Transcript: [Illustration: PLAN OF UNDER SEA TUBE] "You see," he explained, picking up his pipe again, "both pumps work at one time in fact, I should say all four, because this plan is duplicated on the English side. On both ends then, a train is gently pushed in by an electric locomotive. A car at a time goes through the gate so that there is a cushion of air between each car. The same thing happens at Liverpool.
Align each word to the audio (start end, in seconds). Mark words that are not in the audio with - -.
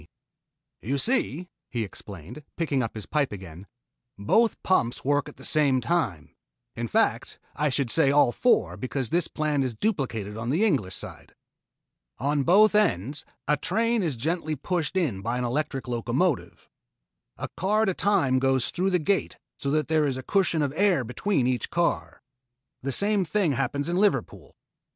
[Illustration: 0.81 0.81
PLAN 0.81 0.85
OF 0.87 0.87
UNDER 0.87 0.97
SEA 0.97 1.37
TUBE] 1.37 1.45
"You 1.45 1.45
see," 1.45 1.49
he 1.79 1.83
explained, 1.83 2.43
picking 2.57 2.81
up 2.81 2.95
his 2.95 3.05
pipe 3.05 3.31
again, 3.31 3.67
"both 4.17 4.63
pumps 4.63 5.05
work 5.05 5.29
at 5.29 5.55
one 5.55 5.79
time 5.79 6.33
in 6.75 6.87
fact, 6.87 7.37
I 7.55 7.69
should 7.69 7.91
say 7.91 8.09
all 8.09 8.31
four, 8.31 8.75
because 8.77 9.11
this 9.11 9.27
plan 9.27 9.61
is 9.61 9.75
duplicated 9.75 10.37
on 10.37 10.49
the 10.49 10.65
English 10.65 10.95
side. 10.95 11.35
On 12.17 12.41
both 12.41 12.73
ends 12.73 13.25
then, 13.47 13.53
a 13.53 13.57
train 13.57 14.01
is 14.01 14.15
gently 14.15 14.55
pushed 14.55 14.97
in 14.97 15.21
by 15.21 15.37
an 15.37 15.43
electric 15.43 15.87
locomotive. 15.87 16.67
A 17.37 17.47
car 17.49 17.83
at 17.83 17.89
a 17.89 17.93
time 17.93 18.39
goes 18.39 18.71
through 18.71 18.89
the 18.89 18.97
gate 18.97 19.37
so 19.59 19.69
that 19.69 19.87
there 19.87 20.07
is 20.07 20.17
a 20.17 20.23
cushion 20.23 20.63
of 20.63 20.73
air 20.75 21.03
between 21.03 21.45
each 21.45 21.69
car. 21.69 22.23
The 22.81 22.91
same 22.91 23.23
thing 23.23 23.51
happens 23.51 23.87
at 23.87 23.95
Liverpool. 23.95 24.55